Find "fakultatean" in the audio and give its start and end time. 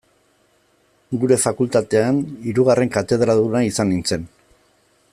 1.43-2.23